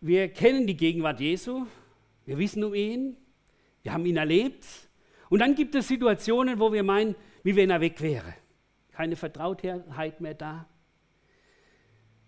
[0.00, 1.66] Wir kennen die Gegenwart Jesu,
[2.24, 3.16] wir wissen um ihn,
[3.82, 4.66] wir haben ihn erlebt.
[5.28, 8.34] Und dann gibt es Situationen, wo wir meinen, wie wenn er weg wäre.
[8.92, 10.68] Keine Vertrautheit mehr da.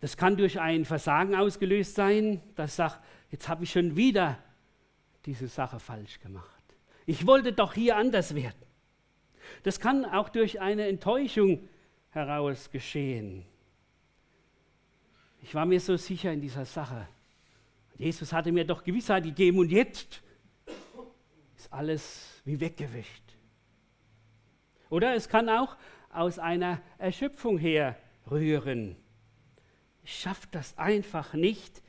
[0.00, 3.00] Das kann durch ein Versagen ausgelöst sein, das sagt,
[3.30, 4.38] jetzt habe ich schon wieder
[5.26, 6.62] diese Sache falsch gemacht.
[7.06, 8.62] Ich wollte doch hier anders werden.
[9.62, 11.68] Das kann auch durch eine Enttäuschung
[12.10, 13.44] heraus geschehen.
[15.42, 17.08] Ich war mir so sicher in dieser Sache.
[17.98, 20.22] Jesus hatte mir doch Gewissheit gegeben und jetzt
[21.56, 23.24] ist alles wie weggewischt.
[24.88, 25.76] Oder es kann auch
[26.10, 28.96] aus einer Erschöpfung herrühren.
[30.04, 31.82] Ich schaffe das einfach nicht,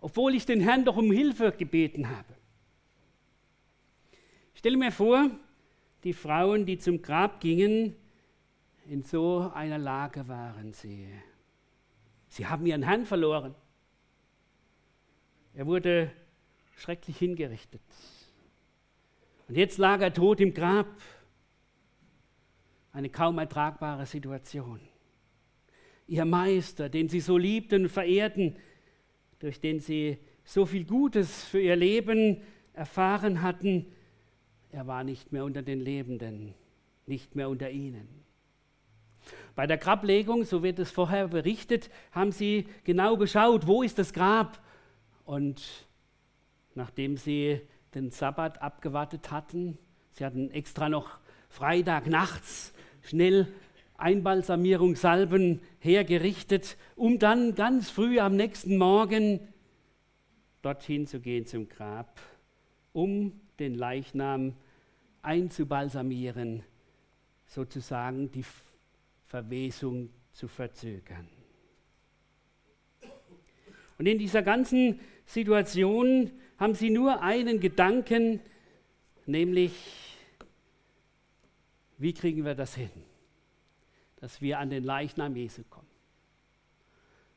[0.00, 2.34] obwohl ich den Herrn doch um Hilfe gebeten habe.
[4.54, 5.30] Ich stelle mir vor,
[6.02, 7.94] die Frauen, die zum Grab gingen,
[8.86, 11.08] in so einer Lage waren sie.
[12.28, 13.54] Sie haben ihren Herrn verloren.
[15.54, 16.10] Er wurde
[16.76, 17.80] schrecklich hingerichtet.
[19.48, 20.88] Und jetzt lag er tot im Grab.
[22.92, 24.80] Eine kaum ertragbare Situation.
[26.06, 28.56] Ihr Meister, den sie so liebten und verehrten,
[29.38, 32.42] durch den sie so viel Gutes für ihr Leben
[32.72, 33.86] erfahren hatten,
[34.70, 36.54] er war nicht mehr unter den Lebenden,
[37.06, 38.08] nicht mehr unter ihnen.
[39.54, 44.12] Bei der Grablegung, so wird es vorher berichtet, haben sie genau geschaut, wo ist das
[44.12, 44.63] Grab.
[45.24, 45.62] Und
[46.74, 47.60] nachdem sie
[47.94, 49.78] den Sabbat abgewartet hatten,
[50.12, 52.72] sie hatten extra noch Freitag nachts
[53.02, 53.52] schnell
[53.96, 59.40] Einbalsamierungssalben hergerichtet, um dann ganz früh am nächsten Morgen
[60.62, 62.20] dorthin zu gehen zum Grab,
[62.92, 64.56] um den Leichnam
[65.22, 66.64] einzubalsamieren,
[67.46, 68.44] sozusagen die
[69.26, 71.28] Verwesung zu verzögern.
[73.96, 78.40] Und in dieser ganzen Situation haben sie nur einen Gedanken,
[79.26, 79.72] nämlich,
[81.98, 82.90] wie kriegen wir das hin,
[84.16, 85.88] dass wir an den Leichnam Jesu kommen.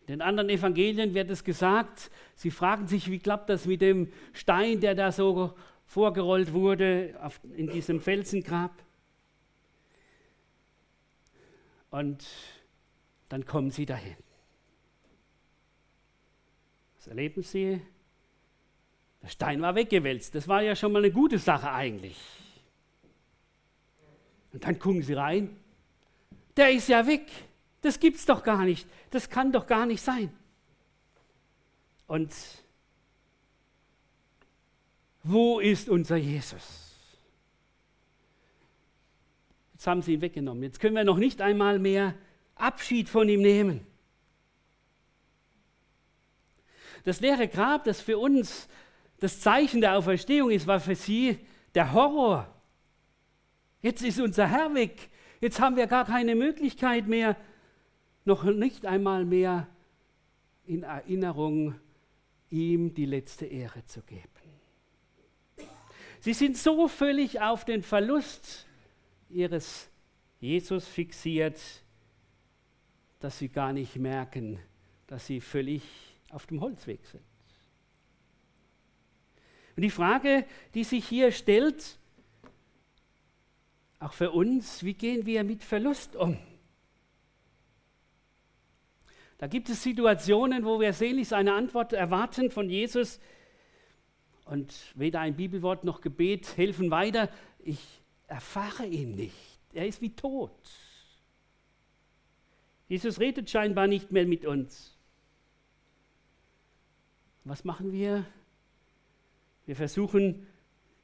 [0.02, 4.12] In den anderen Evangelien wird es gesagt, sie fragen sich, wie klappt das mit dem
[4.32, 5.54] Stein, der da so
[5.86, 7.20] vorgerollt wurde
[7.56, 8.72] in diesem Felsengrab.
[11.90, 12.26] Und
[13.30, 14.16] dann kommen sie dahin.
[16.98, 17.82] Was erleben sie?
[19.22, 20.36] Der Stein war weggewälzt.
[20.36, 22.18] Das war ja schon mal eine gute Sache eigentlich.
[24.54, 25.56] Und dann gucken sie rein.
[26.56, 27.28] Der ist ja weg.
[27.82, 28.88] Das gibt's doch gar nicht.
[29.12, 30.32] Das kann doch gar nicht sein.
[32.08, 32.34] Und
[35.24, 36.88] wo ist unser Jesus?
[39.74, 40.64] Jetzt haben sie ihn weggenommen.
[40.64, 42.16] Jetzt können wir noch nicht einmal mehr
[42.56, 43.86] Abschied von ihm nehmen.
[47.08, 48.68] Das leere Grab, das für uns
[49.22, 51.40] das Zeichen der Auferstehung ist, war für sie
[51.74, 52.54] der Horror.
[53.82, 55.10] Jetzt ist unser Herr weg.
[55.40, 57.38] Jetzt haben wir gar keine Möglichkeit mehr,
[58.26, 59.70] noch nicht einmal mehr
[60.66, 61.76] in Erinnerung,
[62.50, 64.28] ihm die letzte Ehre zu geben.
[66.20, 68.68] Sie sind so völlig auf den Verlust
[69.30, 69.90] ihres
[70.42, 71.58] Jesus fixiert,
[73.22, 74.60] dass sie gar nicht merken,
[75.08, 77.24] dass sie völlig auf dem Holzweg sind.
[79.76, 81.98] Und die Frage, die sich hier stellt,
[84.00, 86.38] auch für uns, wie gehen wir mit Verlust um?
[89.38, 93.20] Da gibt es Situationen, wo wir sehnlichst eine Antwort erwarten von Jesus,
[94.48, 97.30] und weder ein Bibelwort noch Gebet helfen weiter.
[97.60, 99.36] Ich erfahre ihn nicht.
[99.74, 100.58] Er ist wie tot.
[102.88, 104.97] Jesus redet scheinbar nicht mehr mit uns.
[107.48, 108.26] Was machen wir?
[109.66, 110.46] Wir versuchen,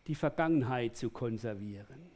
[0.08, 2.12] die Vergangenheit zu konservieren.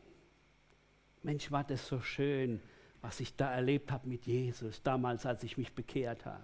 [1.24, 2.62] Mensch, war das so schön,
[3.02, 6.44] was ich da erlebt habe mit Jesus, damals, als ich mich bekehrt habe.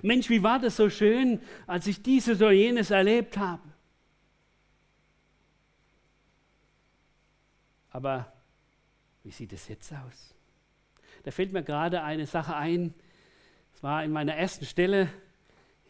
[0.00, 3.62] Mensch, wie war das so schön, als ich dieses oder jenes erlebt habe.
[7.90, 8.32] Aber
[9.22, 10.34] wie sieht es jetzt aus?
[11.24, 12.94] Da fällt mir gerade eine Sache ein.
[13.74, 15.08] Es war in meiner ersten Stelle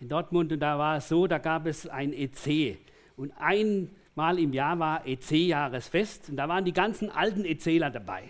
[0.00, 2.78] in Dortmund und da war es so, da gab es ein EC.
[3.16, 8.24] Und einmal im Jahr war EC-Jahresfest und da waren die ganzen alten ECler dabei.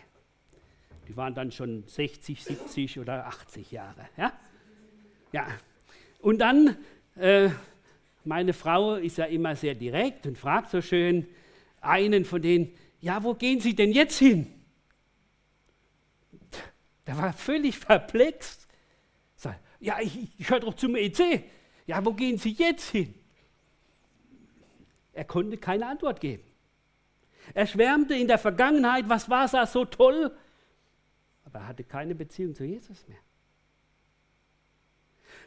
[1.09, 4.09] Die waren dann schon 60, 70 oder 80 Jahre.
[4.17, 4.33] Ja,
[5.33, 5.47] ja.
[6.21, 6.77] Und dann,
[7.17, 7.51] äh,
[8.25, 11.27] meine Frau ist ja immer sehr direkt und fragt so schön
[11.81, 14.53] einen von denen, ja, wo gehen Sie denn jetzt hin?
[17.07, 18.67] Der war völlig perplex.
[19.79, 21.45] Ja, ich, ich höre doch zum EC.
[21.87, 23.15] Ja, wo gehen Sie jetzt hin?
[25.13, 26.43] Er konnte keine Antwort geben.
[27.55, 30.37] Er schwärmte in der Vergangenheit, was war da so toll,
[31.45, 33.19] aber er hatte keine Beziehung zu Jesus mehr.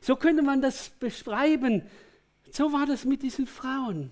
[0.01, 1.83] So könnte man das beschreiben.
[2.51, 4.11] So war das mit diesen Frauen.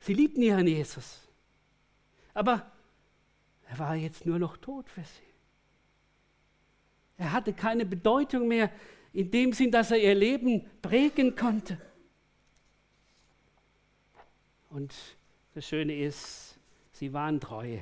[0.00, 1.26] Sie liebten ihren Jesus.
[2.34, 2.70] Aber
[3.68, 5.22] er war jetzt nur noch tot für sie.
[7.16, 8.70] Er hatte keine Bedeutung mehr
[9.14, 11.78] in dem Sinn, dass er ihr Leben prägen konnte.
[14.70, 14.92] Und
[15.54, 16.58] das Schöne ist,
[16.90, 17.78] sie waren treu.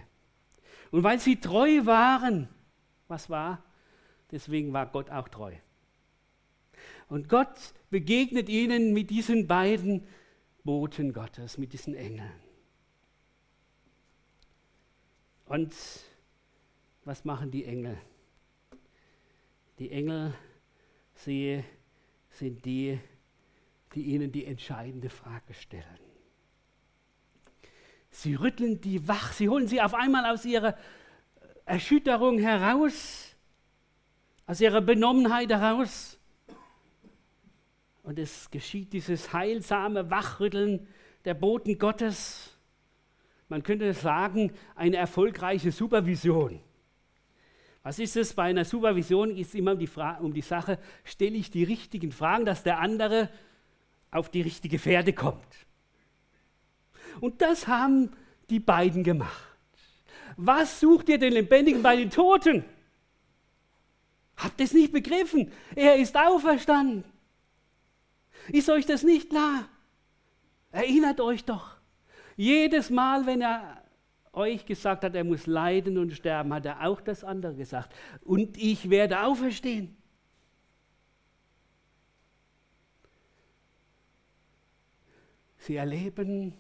[0.90, 2.48] Und weil sie treu waren,
[3.08, 3.64] was war?
[4.30, 5.54] Deswegen war Gott auch treu.
[7.08, 10.06] Und Gott begegnet ihnen mit diesen beiden
[10.64, 12.32] Boten Gottes, mit diesen Engeln.
[15.46, 15.74] Und
[17.04, 17.98] was machen die Engel?
[19.78, 20.34] Die Engel,
[21.24, 21.62] sie
[22.30, 22.98] sind die,
[23.94, 25.84] die ihnen die entscheidende Frage stellen.
[28.10, 30.76] Sie rütteln die wach, sie holen sie auf einmal aus ihrer
[31.64, 33.34] Erschütterung heraus,
[34.46, 36.18] aus ihrer Benommenheit heraus.
[38.02, 40.86] Und es geschieht dieses heilsame Wachrütteln
[41.24, 42.58] der Boten Gottes.
[43.48, 46.60] Man könnte sagen, eine erfolgreiche Supervision.
[47.82, 48.34] Was ist es?
[48.34, 52.12] Bei einer Supervision ist immer um die, Frage, um die Sache, stelle ich die richtigen
[52.12, 53.28] Fragen, dass der andere
[54.10, 55.66] auf die richtige Pferde kommt.
[57.20, 58.10] Und das haben
[58.50, 59.48] die beiden gemacht.
[60.36, 62.64] Was sucht ihr den Lebendigen bei den Toten?
[64.36, 65.52] Habt ihr es nicht begriffen?
[65.74, 67.04] Er ist auferstanden.
[68.48, 69.68] Ist euch das nicht klar?
[70.70, 71.76] Erinnert euch doch.
[72.36, 73.81] Jedes Mal, wenn er
[74.32, 77.94] euch gesagt hat, er muss leiden und sterben, hat er auch das andere gesagt.
[78.22, 79.96] Und ich werde auferstehen.
[85.58, 86.54] Sie erleben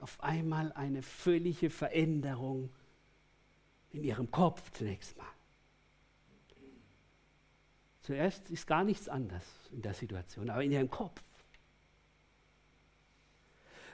[0.00, 2.70] auf einmal eine völlige Veränderung
[3.92, 5.26] in ihrem Kopf zunächst mal.
[8.00, 11.22] Zuerst ist gar nichts anders in der Situation, aber in ihrem Kopf.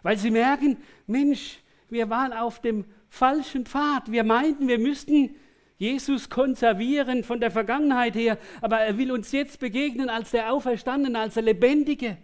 [0.02, 4.10] Weil sie merken, Mensch, wir waren auf dem falschen Pfad.
[4.10, 5.36] Wir meinten, wir müssten
[5.78, 11.18] Jesus konservieren von der Vergangenheit her, aber er will uns jetzt begegnen als der Auferstandene,
[11.18, 12.16] als der Lebendige.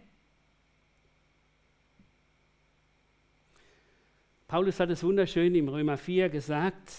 [4.49, 6.93] Paulus hat es wunderschön im Römer 4 gesagt,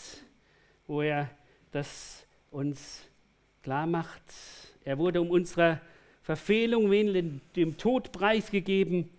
[0.88, 1.30] wo er
[1.72, 3.04] das uns
[3.62, 4.24] klar macht.
[4.84, 5.80] Er wurde um unsere
[6.24, 9.10] Verfehlung willen dem Tod preisgegeben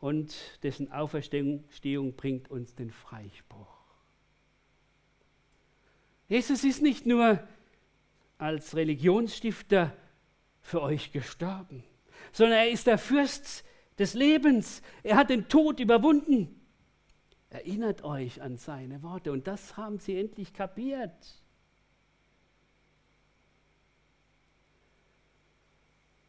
[0.00, 3.75] und dessen Auferstehung bringt uns den Freispruch.
[6.28, 7.40] Jesus ist nicht nur
[8.38, 9.96] als Religionsstifter
[10.60, 11.84] für euch gestorben,
[12.32, 13.64] sondern er ist der Fürst
[13.98, 14.82] des Lebens.
[15.02, 16.60] Er hat den Tod überwunden.
[17.48, 21.42] Erinnert euch an seine Worte und das haben sie endlich kapiert.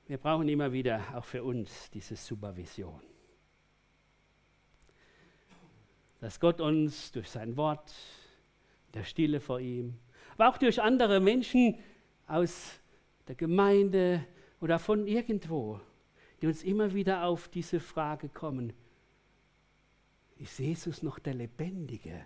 [0.05, 3.01] Wir brauchen immer wieder auch für uns diese Supervision.
[6.21, 7.93] Dass Gott uns durch sein Wort,
[8.97, 9.93] der Stille vor ihm,
[10.33, 11.77] aber auch durch andere Menschen
[12.27, 12.79] aus
[13.27, 14.25] der Gemeinde
[14.59, 15.79] oder von irgendwo,
[16.41, 18.73] die uns immer wieder auf diese Frage kommen,
[20.37, 22.25] ist Jesus noch der Lebendige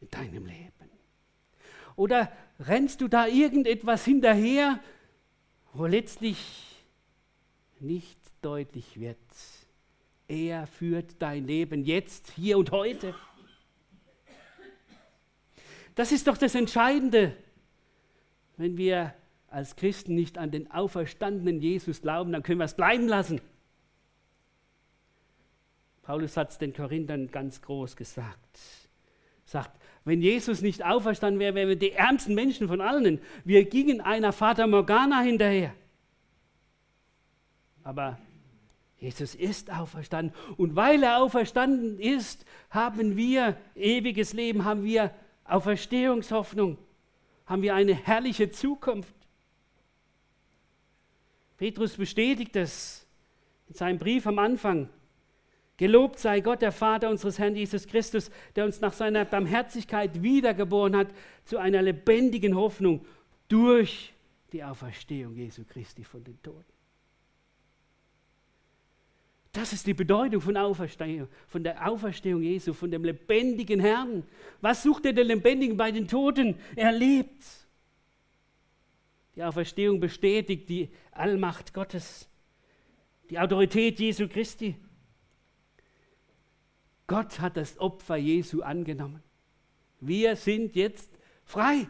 [0.00, 0.90] in deinem Leben?
[1.96, 4.80] Oder rennst du da irgendetwas hinterher,
[5.72, 6.84] wo letztlich
[7.78, 9.18] nicht deutlich wird,
[10.26, 13.14] er führt dein Leben jetzt, hier und heute.
[15.94, 17.36] Das ist doch das Entscheidende.
[18.56, 19.14] Wenn wir
[19.48, 23.40] als Christen nicht an den auferstandenen Jesus glauben, dann können wir es bleiben lassen.
[26.02, 28.58] Paulus hat es den Korinthern ganz groß gesagt.
[29.46, 33.20] Sagt, wenn Jesus nicht auferstanden wäre, wären wir die ärmsten Menschen von allen.
[33.44, 35.74] Wir gingen einer Vater Morgana hinterher.
[37.82, 38.18] Aber
[38.98, 40.34] Jesus ist auferstanden.
[40.56, 45.10] Und weil er auferstanden ist, haben wir ewiges Leben, haben wir
[45.44, 46.78] Auferstehungshoffnung,
[47.46, 49.14] haben wir eine herrliche Zukunft.
[51.56, 53.06] Petrus bestätigt es
[53.68, 54.88] in seinem Brief am Anfang.
[55.76, 60.96] Gelobt sei Gott, der Vater unseres Herrn Jesus Christus, der uns nach seiner Barmherzigkeit wiedergeboren
[60.96, 61.08] hat
[61.44, 63.04] zu einer lebendigen Hoffnung
[63.48, 64.12] durch
[64.52, 66.73] die Auferstehung Jesu Christi von den Toten.
[69.54, 74.24] Das ist die Bedeutung von Auferstehung, von der Auferstehung Jesu, von dem lebendigen Herrn.
[74.60, 76.56] Was sucht er den Lebendigen bei den Toten?
[76.74, 77.44] Er lebt.
[79.36, 82.28] Die Auferstehung bestätigt die Allmacht Gottes.
[83.30, 84.74] die Autorität Jesu Christi.
[87.06, 89.22] Gott hat das Opfer Jesu angenommen.
[90.00, 91.10] Wir sind jetzt
[91.44, 91.86] frei.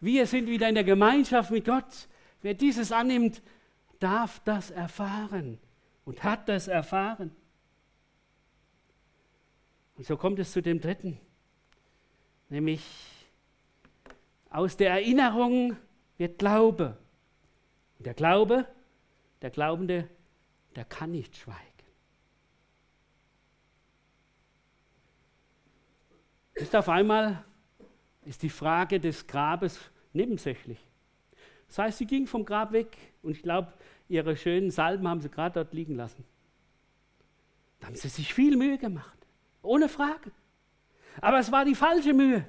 [0.00, 2.08] Wir sind wieder in der Gemeinschaft mit Gott.
[2.42, 3.40] Wer dieses annimmt,
[4.00, 5.60] darf das erfahren
[6.06, 7.30] und hat das erfahren.
[9.96, 11.20] Und so kommt es zu dem dritten,
[12.48, 12.82] nämlich
[14.48, 15.76] aus der Erinnerung
[16.16, 16.96] wird Glaube.
[17.98, 18.66] Und der Glaube,
[19.42, 20.08] der Glaubende,
[20.74, 21.60] der kann nicht schweigen.
[26.54, 27.44] Ist auf einmal
[28.24, 29.78] ist die Frage des Grabes
[30.12, 30.78] nebensächlich.
[31.68, 33.72] Das heißt, sie ging vom Grab weg und ich glaube,
[34.08, 36.24] ihre schönen Salben haben sie gerade dort liegen lassen.
[37.80, 39.18] Da haben sie sich viel Mühe gemacht,
[39.62, 40.30] ohne Frage.
[41.20, 42.46] Aber es war die falsche Mühe.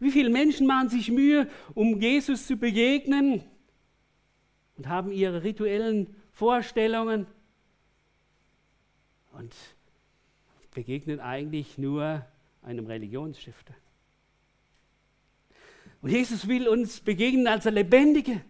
[0.00, 3.42] Wie viele Menschen machen sich Mühe, um Jesus zu begegnen
[4.76, 7.26] und haben ihre rituellen Vorstellungen
[9.32, 9.54] und
[10.74, 12.26] begegnen eigentlich nur
[12.62, 13.74] einem Religionsstifter.
[16.02, 18.42] Und Jesus will uns begegnen als der Lebendige.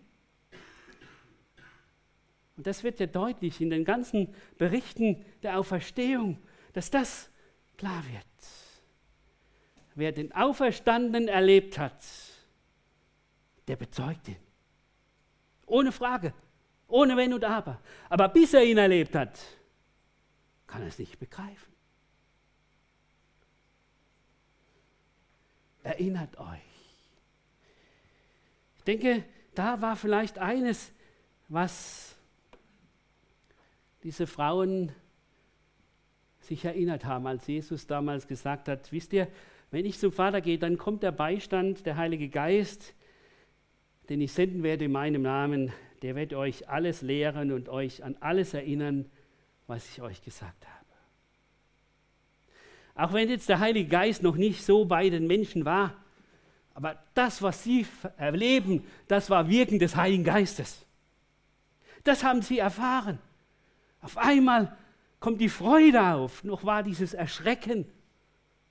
[2.56, 6.38] Und das wird ja deutlich in den ganzen Berichten der Auferstehung,
[6.72, 7.30] dass das
[7.76, 8.24] klar wird.
[9.96, 12.04] Wer den Auferstandenen erlebt hat,
[13.68, 14.36] der bezeugt ihn.
[15.66, 16.34] Ohne Frage,
[16.88, 17.80] ohne Wenn und Aber.
[18.08, 19.38] Aber bis er ihn erlebt hat,
[20.66, 21.72] kann er es nicht begreifen.
[25.82, 26.60] Erinnert euch.
[28.76, 30.92] Ich denke, da war vielleicht eines,
[31.48, 32.13] was
[34.04, 34.92] diese Frauen
[36.40, 39.28] sich erinnert haben, als Jesus damals gesagt hat, wisst ihr,
[39.70, 42.94] wenn ich zum Vater gehe, dann kommt der Beistand, der Heilige Geist,
[44.10, 48.16] den ich senden werde in meinem Namen, der wird euch alles lehren und euch an
[48.20, 49.06] alles erinnern,
[49.66, 50.84] was ich euch gesagt habe.
[52.94, 55.96] Auch wenn jetzt der Heilige Geist noch nicht so bei den Menschen war,
[56.74, 57.86] aber das, was sie
[58.18, 60.84] erleben, das war Wirken des Heiligen Geistes.
[62.04, 63.18] Das haben sie erfahren.
[64.04, 64.76] Auf einmal
[65.18, 66.44] kommt die Freude auf.
[66.44, 67.86] Noch war dieses Erschrecken.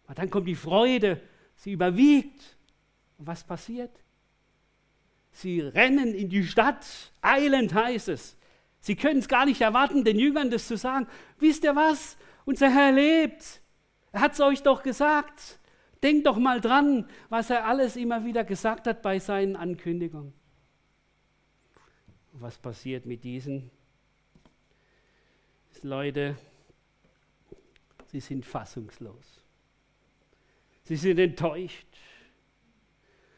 [0.05, 1.19] Aber dann kommt die Freude,
[1.55, 2.55] sie überwiegt.
[3.17, 3.89] Und was passiert?
[5.31, 6.85] Sie rennen in die Stadt,
[7.21, 8.37] eilend heißt es.
[8.79, 11.07] Sie können es gar nicht erwarten, den Jüngern das zu sagen.
[11.39, 12.15] Wisst ihr was?
[12.45, 13.61] Unser Herr lebt.
[14.11, 15.57] Er hat es euch doch gesagt.
[16.03, 20.33] Denkt doch mal dran, was er alles immer wieder gesagt hat bei seinen Ankündigungen.
[22.33, 23.71] Was passiert mit diesen
[25.81, 26.37] Leute?
[28.11, 29.41] Sie sind fassungslos.
[30.83, 31.87] Sie sind enttäuscht.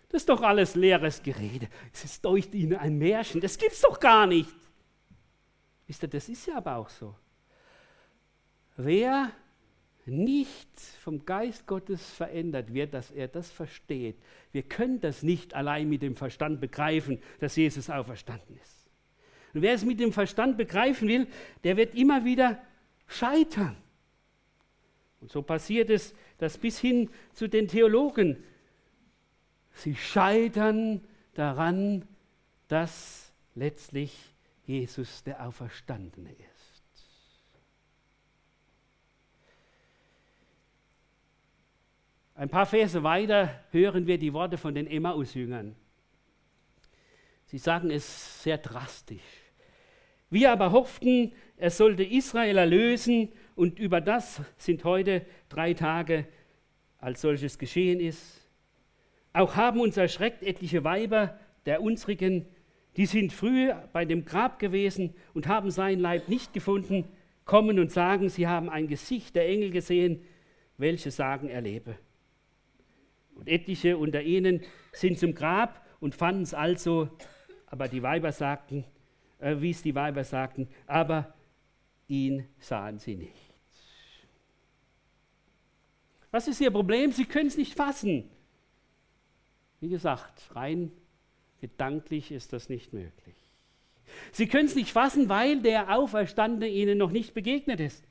[0.09, 1.69] Das ist doch alles leeres Gerede.
[1.93, 3.41] Es ist durch ihnen ein Märchen.
[3.41, 4.53] Das gibt's doch gar nicht.
[5.87, 7.15] Wisst ihr, das ist ja aber auch so.
[8.77, 9.31] Wer
[10.05, 14.17] nicht vom Geist Gottes verändert wird, dass er das versteht.
[14.51, 18.74] Wir können das nicht allein mit dem Verstand begreifen, dass Jesus auferstanden ist.
[19.55, 21.27] Und wer es mit dem Verstand begreifen will,
[21.63, 22.61] der wird immer wieder
[23.07, 23.77] scheitern.
[25.21, 28.43] Und so passiert es, dass bis hin zu den Theologen,
[29.71, 30.99] sie scheitern
[31.35, 32.05] daran,
[32.67, 34.35] dass letztlich
[34.65, 36.83] Jesus der Auferstandene ist.
[42.35, 45.77] Ein paar Verse weiter hören wir die Worte von den Emmaus-Jüngern.
[47.45, 49.44] Sie sagen es sehr drastisch.
[50.29, 56.25] Wir aber hofften, er sollte Israel erlösen und über das sind heute drei Tage,
[56.97, 58.41] als solches geschehen ist.
[59.33, 62.45] Auch haben uns erschreckt etliche Weiber der unsrigen,
[62.97, 67.05] die sind früher bei dem Grab gewesen und haben seinen Leib nicht gefunden,
[67.43, 70.21] kommen und sagen, sie haben ein Gesicht der Engel gesehen,
[70.77, 71.97] welche sagen, er lebe.
[73.35, 74.61] Und etliche unter ihnen
[74.93, 77.09] sind zum Grab und fanden es also,
[77.67, 78.85] aber die Weiber sagten,
[79.45, 81.31] äh, wie es die Weiber sagten, aber
[82.07, 83.53] ihn sahen sie nicht.
[86.31, 87.11] Was ist ihr Problem?
[87.11, 88.27] Sie können es nicht fassen.
[89.79, 90.91] Wie gesagt, rein
[91.61, 93.35] gedanklich ist das nicht möglich.
[94.31, 98.03] Sie können es nicht fassen, weil der Auferstandene ihnen noch nicht begegnet ist.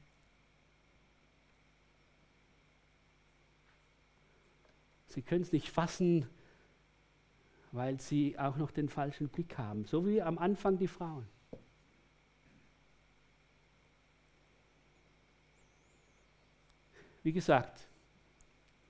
[5.09, 6.29] Sie können es nicht fassen,
[7.75, 11.27] weil sie auch noch den falschen Blick haben, so wie am Anfang die Frauen.
[17.25, 17.89] Wie gesagt,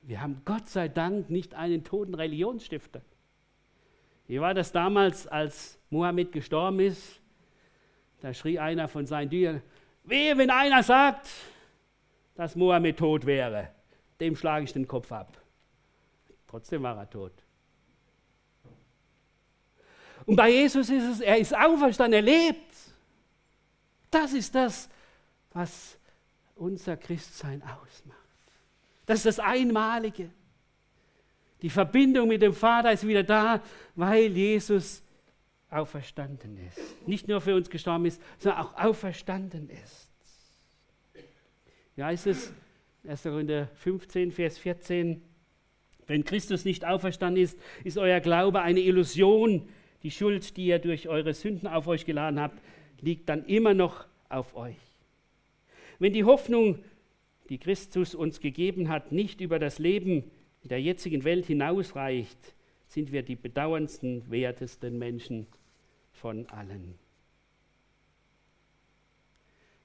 [0.03, 3.01] wir haben Gott sei Dank nicht einen toten Religionsstifter.
[4.27, 7.23] Wie war das damals, als Mohammed gestorben ist?
[8.21, 9.63] Da schrie einer von seinen Dienern,
[10.03, 11.31] wehe, wenn einer sagt,
[12.35, 13.71] dass Mohammed tot wäre,
[14.21, 15.41] dem schlage ich den Kopf ab.
[16.47, 17.33] Trotzdem war er tot.
[20.27, 22.75] Und bei Jesus ist es, er ist auferstanden, er lebt.
[24.11, 24.89] Das ist das,
[25.53, 25.99] was
[26.55, 28.19] unser Christsein ausmacht.
[29.07, 30.31] Das ist das Einmalige.
[31.63, 33.63] Die Verbindung mit dem Vater ist wieder da,
[33.95, 35.03] weil Jesus
[35.71, 36.79] auferstanden ist.
[37.07, 40.11] Nicht nur für uns gestorben ist, sondern auch auferstanden ist.
[41.97, 42.53] Wie heißt es?
[43.07, 43.23] 1.
[43.23, 45.23] Korinther 15, Vers 14.
[46.07, 49.69] Wenn Christus nicht auferstanden ist, ist euer Glaube eine Illusion.
[50.05, 52.61] Die Schuld, die ihr durch eure Sünden auf euch geladen habt,
[53.01, 54.77] liegt dann immer noch auf euch.
[55.99, 56.79] Wenn die Hoffnung,
[57.49, 60.31] die Christus uns gegeben hat, nicht über das Leben
[60.63, 62.55] in der jetzigen Welt hinausreicht,
[62.87, 65.47] sind wir die bedauerndsten, wertesten Menschen
[66.13, 66.95] von allen.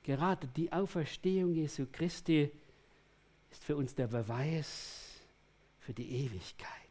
[0.03, 2.51] Gerade die Auferstehung Jesu Christi
[3.51, 5.21] ist für uns der Beweis
[5.79, 6.88] für die Ewigkeit.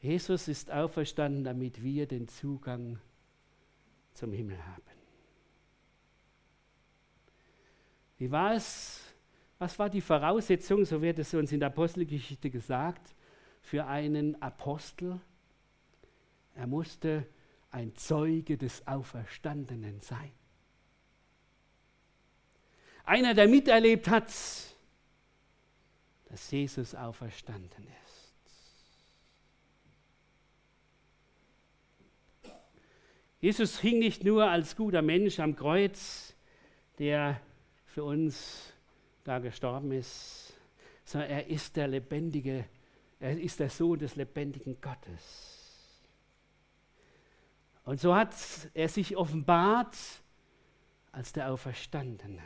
[0.00, 2.98] Jesus ist auferstanden, damit wir den Zugang
[4.12, 4.82] zum Himmel haben.
[8.18, 9.02] Wie war es?
[9.58, 13.14] Was war die Voraussetzung, so wird es uns in der Apostelgeschichte gesagt,
[13.62, 15.20] für einen Apostel?
[16.54, 17.26] Er musste
[17.70, 20.32] ein Zeuge des Auferstandenen sein.
[23.04, 24.32] Einer, der miterlebt hat,
[26.28, 28.05] dass Jesus auferstanden ist.
[33.46, 36.34] Jesus hing nicht nur als guter Mensch am Kreuz,
[36.98, 37.40] der
[37.84, 38.72] für uns
[39.22, 40.52] da gestorben ist,
[41.04, 42.64] sondern er ist der lebendige,
[43.20, 46.02] er ist der Sohn des lebendigen Gottes.
[47.84, 48.34] Und so hat
[48.74, 49.96] er sich offenbart
[51.12, 52.42] als der Auferstandene.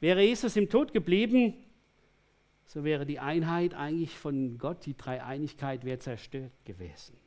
[0.00, 1.62] Wäre Jesus im Tod geblieben,
[2.64, 7.21] so wäre die Einheit eigentlich von Gott, die Dreieinigkeit wäre zerstört gewesen.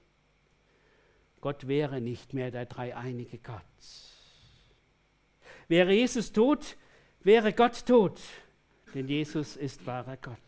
[1.45, 3.61] Gott wäre nicht mehr der dreieinige Gott.
[5.67, 6.75] Wäre Jesus tot,
[7.19, 8.19] wäre Gott tot,
[8.95, 10.39] denn Jesus ist wahrer Gott.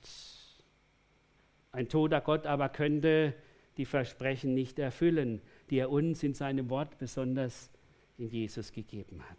[1.71, 3.35] Ein toter Gott aber könnte
[3.77, 7.69] die Versprechen nicht erfüllen, die er uns in seinem Wort besonders
[8.17, 9.37] in Jesus gegeben hat.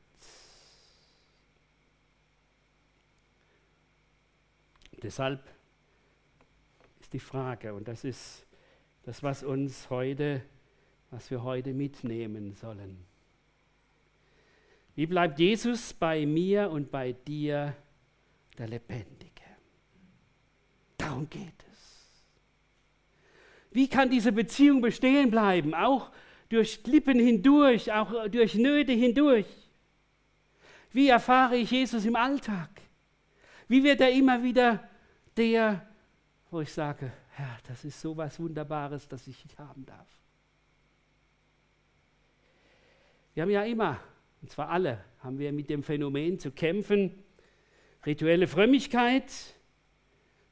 [5.03, 5.42] Deshalb
[7.01, 8.47] ist die Frage, und das ist
[9.03, 10.40] das, was uns heute,
[11.11, 13.05] was wir heute mitnehmen sollen.
[14.94, 17.75] Wie bleibt Jesus bei mir und bei dir
[18.59, 19.29] der Lebendige?
[20.97, 21.79] Darum geht es.
[23.71, 26.11] Wie kann diese Beziehung bestehen bleiben, auch
[26.49, 29.47] durch Klippen hindurch, auch durch Nöte hindurch?
[30.90, 32.71] Wie erfahre ich Jesus im Alltag?
[33.68, 34.88] Wie wird er immer wieder
[35.37, 35.87] der,
[36.51, 40.17] wo ich sage, Herr, das ist so was Wunderbares, dass ich dich haben darf.
[43.38, 44.01] Wir haben ja immer,
[44.42, 47.22] und zwar alle, haben wir mit dem Phänomen zu kämpfen,
[48.05, 49.31] rituelle Frömmigkeit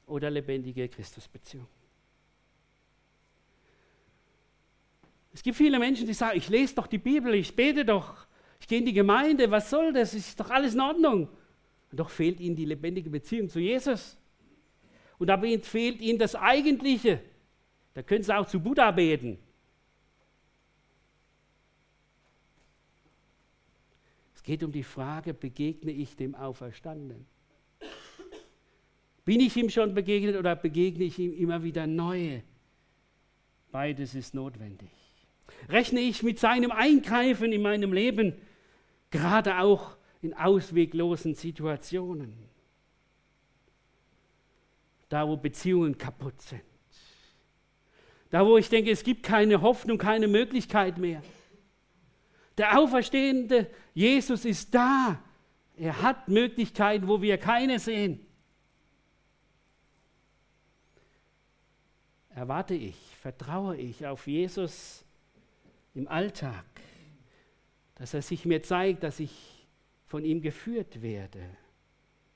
[0.06, 1.66] oder lebendige Christusbeziehung.
[5.34, 8.24] Es gibt viele Menschen, die sagen, ich lese doch die Bibel, ich bete doch,
[8.60, 10.14] ich gehe in die Gemeinde, was soll das?
[10.14, 11.28] Ist doch alles in Ordnung.
[11.90, 14.16] Und doch fehlt ihnen die lebendige Beziehung zu Jesus.
[15.18, 17.18] Und da fehlt ihnen das Eigentliche.
[17.94, 19.38] Da können sie auch zu Buddha beten.
[24.46, 27.26] Geht um die Frage, begegne ich dem Auferstandenen?
[29.24, 32.40] Bin ich ihm schon begegnet oder begegne ich ihm immer wieder neu?
[33.72, 34.88] Beides ist notwendig.
[35.68, 38.34] Rechne ich mit seinem Eingreifen in meinem Leben,
[39.10, 42.32] gerade auch in ausweglosen Situationen,
[45.08, 46.62] da wo Beziehungen kaputt sind,
[48.30, 51.20] da wo ich denke, es gibt keine Hoffnung, keine Möglichkeit mehr.
[52.58, 55.22] Der auferstehende Jesus ist da.
[55.76, 58.26] Er hat Möglichkeiten, wo wir keine sehen.
[62.30, 65.04] Erwarte ich, vertraue ich auf Jesus
[65.94, 66.64] im Alltag,
[67.94, 69.66] dass er sich mir zeigt, dass ich
[70.06, 71.40] von ihm geführt werde,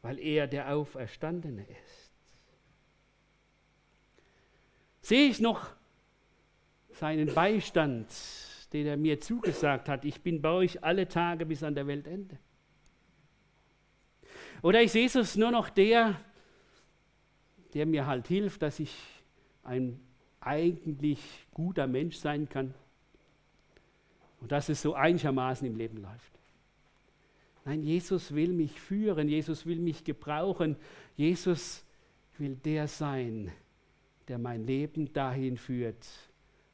[0.03, 2.11] weil er der Auferstandene ist.
[5.03, 5.67] Sehe ich noch
[6.93, 8.09] seinen Beistand,
[8.73, 12.39] den er mir zugesagt hat, ich bin bei euch alle Tage bis an der Weltende.
[14.63, 16.21] Oder ist Jesus nur noch der,
[17.75, 18.95] der mir halt hilft, dass ich
[19.63, 20.01] ein
[20.41, 21.21] eigentlich
[21.53, 22.75] guter Mensch sein kann?
[24.41, 26.33] und dass es so einigermaßen im Leben läuft.
[27.65, 30.77] Nein, Jesus will mich führen, Jesus will mich gebrauchen,
[31.17, 31.85] Jesus
[32.39, 33.53] will der sein,
[34.29, 36.07] der mein Leben dahin führt,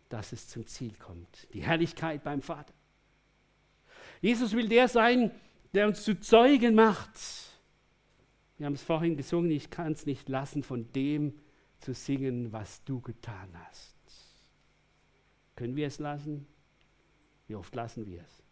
[0.08, 1.48] dass es zum Ziel kommt.
[1.52, 2.72] Die Herrlichkeit beim Vater.
[4.20, 5.30] Jesus will der sein,
[5.74, 7.18] der uns zu Zeugen macht.
[8.58, 11.38] Wir haben es vorhin gesungen, ich kann es nicht lassen, von dem
[11.78, 13.94] zu singen, was du getan hast.
[15.56, 16.46] Können wir es lassen?
[17.46, 18.42] Wie oft lassen wir es?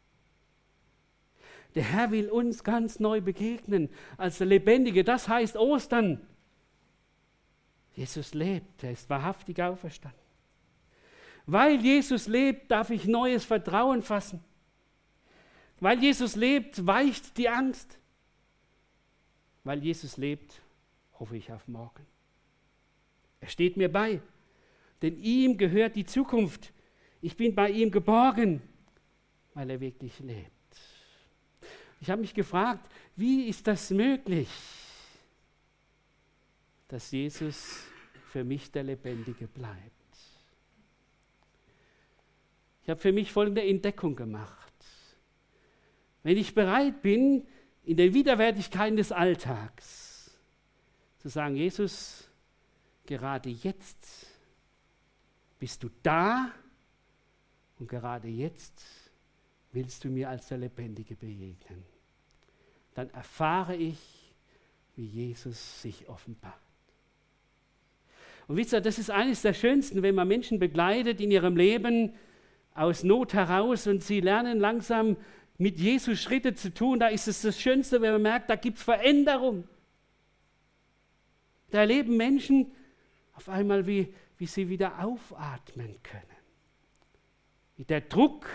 [1.75, 5.03] Der Herr will uns ganz neu begegnen als der Lebendige.
[5.03, 6.27] Das heißt Ostern.
[7.95, 10.24] Jesus lebt, er ist wahrhaftig auferstanden.
[11.47, 14.43] Weil Jesus lebt, darf ich neues Vertrauen fassen.
[15.81, 17.99] Weil Jesus lebt, weicht die Angst.
[19.65, 20.63] Weil Jesus lebt,
[21.19, 22.07] hoffe ich auf morgen.
[23.41, 24.21] Er steht mir bei,
[25.03, 26.73] denn ihm gehört die Zukunft.
[27.21, 28.63] Ich bin bei ihm geborgen,
[29.53, 30.51] weil er wirklich lebt.
[32.01, 34.49] Ich habe mich gefragt, wie ist das möglich,
[36.89, 37.85] dass Jesus
[38.31, 39.94] für mich der Lebendige bleibt?
[42.85, 44.73] Ich habe für mich folgende Entdeckung gemacht.
[46.23, 47.47] Wenn ich bereit bin,
[47.85, 50.31] in den Widerwärtigkeiten des Alltags
[51.19, 52.29] zu sagen, Jesus,
[53.07, 54.27] gerade jetzt
[55.59, 56.53] bist du da
[57.79, 58.85] und gerade jetzt
[59.73, 61.83] willst du mir als der Lebendige begegnen.
[62.95, 63.99] Dann erfahre ich,
[64.95, 66.55] wie Jesus sich offenbart.
[68.47, 72.15] Und wisst ihr, das ist eines der schönsten, wenn man Menschen begleitet in ihrem Leben
[72.75, 75.17] aus Not heraus und sie lernen langsam
[75.59, 76.99] mit Jesus Schritte zu tun.
[76.99, 79.69] Da ist es das Schönste, wenn man merkt, da gibt es Veränderung.
[81.71, 82.73] Da erleben Menschen
[83.35, 86.23] auf einmal, wie, wie sie wieder aufatmen können.
[87.77, 88.47] Wie der Druck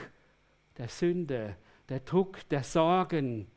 [0.77, 1.55] der Sünde,
[1.89, 3.47] der Druck der Sorgen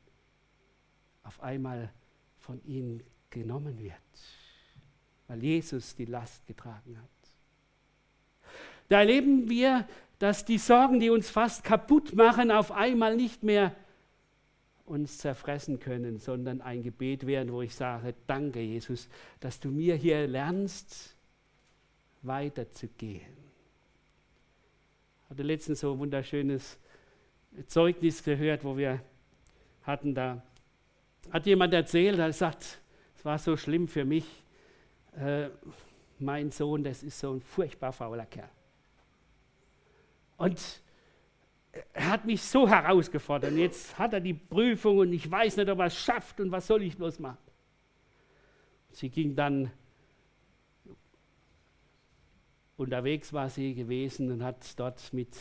[1.23, 1.93] auf einmal
[2.39, 3.95] von ihnen genommen wird,
[5.29, 7.09] weil Jesus die Last getragen hat.
[8.89, 9.87] Da erleben wir,
[10.23, 13.75] dass die Sorgen, die uns fast kaputt machen, auf einmal nicht mehr
[14.85, 19.09] uns zerfressen können, sondern ein Gebet werden, wo ich sage, danke Jesus,
[19.41, 21.17] dass du mir hier lernst,
[22.23, 23.37] weiterzugehen.
[25.25, 26.79] Ich hatte letztens so ein wunderschönes
[27.67, 29.03] Zeugnis gehört, wo wir
[29.83, 30.41] hatten da,
[31.33, 32.81] hat jemand erzählt, er sagt,
[33.17, 34.45] es war so schlimm für mich,
[35.17, 35.49] äh,
[36.21, 38.51] mein Sohn, das ist so ein furchtbar fauler Kerl.
[40.43, 40.83] Und
[41.93, 43.53] er hat mich so herausgefordert.
[43.53, 46.51] Und jetzt hat er die Prüfung und ich weiß nicht, ob er es schafft und
[46.51, 47.39] was soll ich bloß machen.
[48.91, 49.71] Sie ging dann,
[52.77, 55.37] unterwegs war sie gewesen und hat dort mit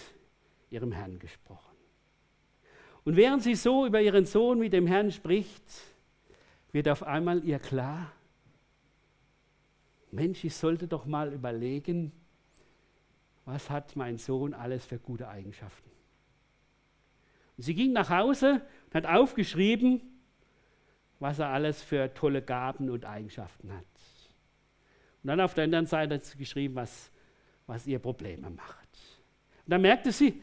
[0.70, 1.76] ihrem Herrn gesprochen.
[3.04, 5.64] Und während sie so über ihren Sohn mit dem Herrn spricht,
[6.74, 8.12] wird auf einmal ihr klar,
[10.12, 12.12] Mensch, ich sollte doch mal überlegen,
[13.46, 15.90] was hat mein Sohn alles für gute Eigenschaften.
[17.58, 20.02] Und sie ging nach Hause und hat aufgeschrieben,
[21.20, 23.86] was er alles für tolle Gaben und Eigenschaften hat.
[25.24, 27.12] Und dann auf der anderen Seite hat sie geschrieben, was,
[27.68, 28.90] was ihr Probleme macht.
[29.66, 30.42] Und dann merkte sie,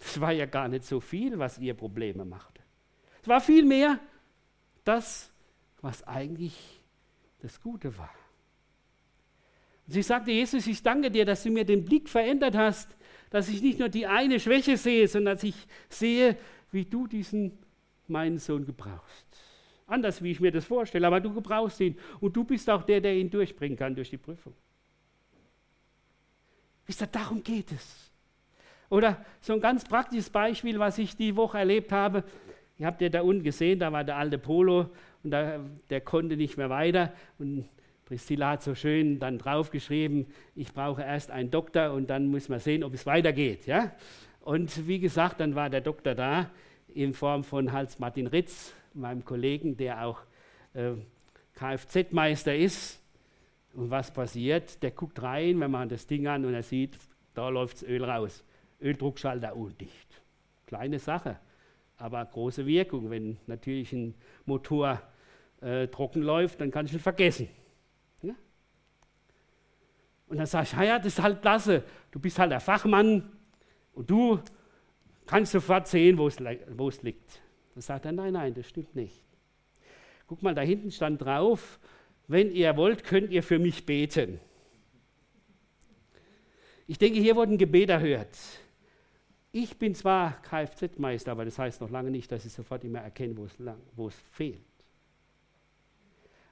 [0.00, 2.62] es war ja gar nicht so viel, was ihr Probleme machte.
[3.22, 3.98] Es war vielmehr
[4.84, 5.30] das,
[5.80, 6.82] was eigentlich
[7.40, 8.14] das Gute war.
[9.86, 12.96] Und sie sagte, Jesus, ich danke dir, dass du mir den Blick verändert hast,
[13.30, 15.54] dass ich nicht nur die eine Schwäche sehe, sondern dass ich
[15.88, 16.36] sehe,
[16.72, 17.58] wie du diesen
[18.08, 19.26] meinen Sohn gebrauchst.
[19.86, 23.00] Anders, wie ich mir das vorstelle, aber du gebrauchst ihn und du bist auch der,
[23.00, 24.52] der ihn durchbringen kann durch die Prüfung.
[26.86, 28.10] Wisst ihr, darum geht es.
[28.88, 32.24] Oder so ein ganz praktisches Beispiel, was ich die Woche erlebt habe.
[32.78, 34.90] Ihr habt ja da unten gesehen, da war der alte Polo
[35.22, 37.12] und da, der konnte nicht mehr weiter.
[37.38, 37.68] Und
[38.06, 42.60] Priscilla hat so schön dann draufgeschrieben, ich brauche erst einen Doktor und dann muss man
[42.60, 43.66] sehen, ob es weitergeht.
[43.66, 43.90] Ja?
[44.40, 46.48] Und wie gesagt, dann war der Doktor da
[46.94, 50.20] in Form von Hals-Martin Ritz, meinem Kollegen, der auch
[50.72, 50.92] äh,
[51.54, 53.02] Kfz-Meister ist.
[53.74, 54.80] Und was passiert?
[54.84, 56.96] Der guckt rein, wenn man das Ding an und er sieht,
[57.34, 58.44] da läuft das Öl raus.
[58.80, 60.22] Öldruckschalter undicht.
[60.66, 61.38] Kleine Sache,
[61.96, 63.10] aber große Wirkung.
[63.10, 64.14] Wenn natürlich ein
[64.44, 65.02] Motor
[65.60, 67.48] äh, trocken läuft, dann kann ich ihn vergessen.
[70.28, 71.84] Und dann sage ich, ja, das ist halt klasse.
[72.10, 73.30] Du bist halt der Fachmann
[73.92, 74.40] und du
[75.26, 77.40] kannst sofort sehen, wo es liegt.
[77.74, 79.22] Dann sagt er, nein, nein, das stimmt nicht.
[80.26, 81.78] Guck mal, da hinten stand drauf,
[82.26, 84.40] wenn ihr wollt, könnt ihr für mich beten.
[86.88, 88.36] Ich denke, hier wurde ein Gebet erhört.
[89.52, 93.36] Ich bin zwar Kfz-Meister, aber das heißt noch lange nicht, dass ich sofort immer erkenne,
[93.36, 94.60] wo es fehlt.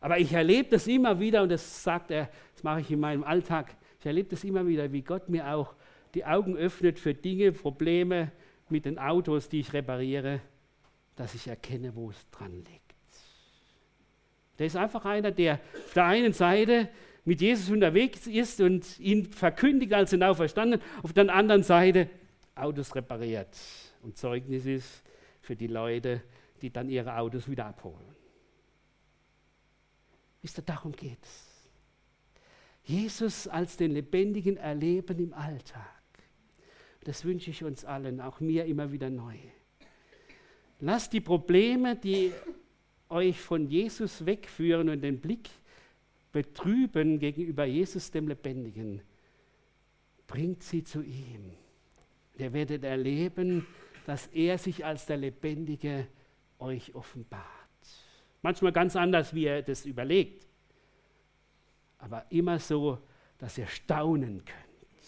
[0.05, 3.25] Aber ich erlebe das immer wieder, und das sagt er, das mache ich in meinem
[3.25, 5.75] Alltag, ich erlebe das immer wieder, wie Gott mir auch
[6.13, 8.31] die Augen öffnet für Dinge, Probleme
[8.69, 10.43] mit den Autos, die ich repariere,
[11.17, 12.95] dass ich erkenne, wo es dran liegt.
[14.59, 15.55] Der ist einfach einer, der
[15.87, 16.91] auf der einen Seite
[17.25, 22.11] mit Jesus unterwegs ist und ihn verkündigt als den Auferstandenen, auf der anderen Seite
[22.55, 23.57] Autos repariert
[24.03, 25.03] und Zeugnis ist
[25.41, 26.21] für die Leute,
[26.61, 28.24] die dann ihre Autos wieder abholen.
[30.45, 31.47] Wisst ihr, darum geht es.
[32.85, 36.03] Jesus als den Lebendigen erleben im Alltag.
[37.05, 39.39] Das wünsche ich uns allen, auch mir immer wieder neu.
[40.81, 42.31] Lasst die Probleme, die
[43.09, 45.49] euch von Jesus wegführen und den Blick
[46.31, 49.01] betrüben gegenüber Jesus dem Lebendigen,
[50.27, 51.53] bringt sie zu ihm.
[52.37, 53.67] Ihr werdet erleben,
[54.05, 56.07] dass er sich als der Lebendige
[56.59, 57.64] euch offenbart.
[58.45, 60.47] Manchmal ganz anders, wie er das überlegt,
[61.97, 62.99] aber immer so,
[63.39, 65.03] dass ihr staunen könnt.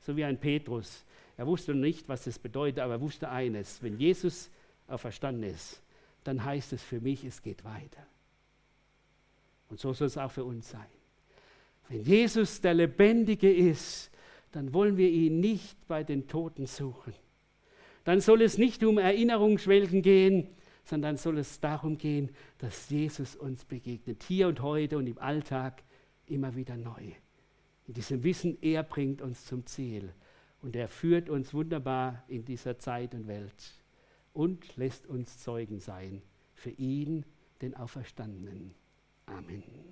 [0.00, 1.02] So wie ein Petrus.
[1.38, 4.50] Er wusste nicht, was das bedeutet, aber er wusste eines, wenn Jesus
[4.86, 5.80] auferstanden ist,
[6.24, 8.06] dann heißt es für mich, es geht weiter.
[9.70, 10.90] Und so soll es auch für uns sein.
[11.88, 14.10] Wenn Jesus der Lebendige ist,
[14.52, 17.14] dann wollen wir ihn nicht bei den Toten suchen.
[18.04, 20.48] Dann soll es nicht um Erinnerungsschwelgen gehen,
[20.88, 25.82] sondern soll es darum gehen, dass Jesus uns begegnet, hier und heute und im Alltag
[26.26, 27.12] immer wieder neu.
[27.86, 30.14] In diesem Wissen, er bringt uns zum Ziel
[30.62, 33.74] und er führt uns wunderbar in dieser Zeit und Welt
[34.32, 36.22] und lässt uns Zeugen sein
[36.54, 37.24] für ihn,
[37.60, 38.74] den Auferstandenen.
[39.26, 39.88] Amen.